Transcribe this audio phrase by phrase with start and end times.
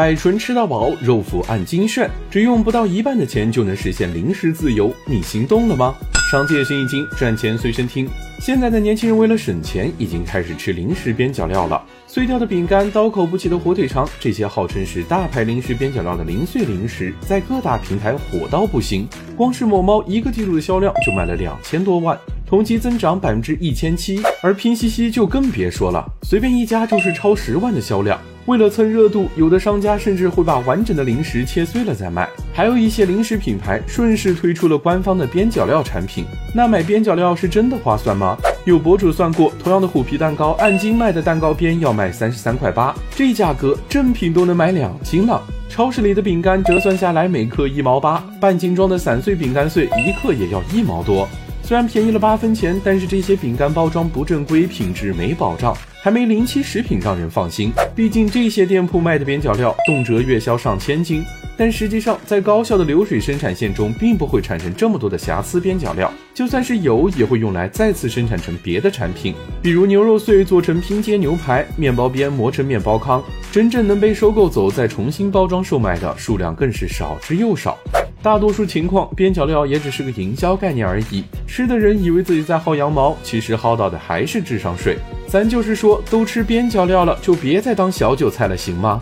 [0.00, 5.94] 百纯吃到饱，肉脯按斤炫，只用不到一半的钱就能实现零食自由，你心动了吗？
[6.30, 8.08] 商界生意经，赚钱随身听。
[8.40, 11.84] 现在的年轻人为了省钱，已经开始吃零食边角料了。
[12.06, 19.06] 碎掉的饼干，刀口不起的火腿肠，这些号称是大牌零食边角料的零碎零食，在各大平台火到不行。
[19.36, 24.22] 光是某猫一个季度的销量就卖了两千多万，同期增长百分之一千七。
[24.40, 28.18] 而拼夕夕就更别说了，随便一家就是超十万的销量。
[28.50, 32.28] 为了蹭热度，有的商家甚至会把完整的零食切碎了再卖。
[32.52, 36.24] 还有一些零食品牌顺势推出了官方的边角料产品。
[36.52, 38.36] 那买边角料是真的划算吗？
[38.64, 45.40] 有博主算过，同样的虎皮蛋糕，按斤卖的蛋糕边要卖三十三块八，这价格正品都能买两斤了。
[45.68, 51.28] 超市里的饼干折算下来每克一毛八，半斤装的散碎饼干碎一克也要一毛多。
[51.70, 55.72] 虽然便宜了八分钱，但是这些饼干包装不正规，品质没保障。
[56.02, 61.22] 还没临期食品让人放心，毕竟这些店铺卖的边角料动辄月销上千斤，
[61.56, 73.22] 但实际上在高效的流水生产线中，并不会产生这么多的瑕疵边角料，就算是有，也会用来再次生产成别的产品，比如牛肉碎做成拼接牛排，面包边磨成面包糠，
[73.52, 77.78] 真正能被收购走再重新包装售卖的数量更是少之又少。
[78.22, 81.24] 大多数情况，边角料也只是个营销概念而已。
[81.46, 84.98] 吃的人以为自己在薅羊毛，其实薅到的还是智商税。
[85.26, 89.00] 咱就是说，都吃边角料了，就别再当小韭菜了，行吗？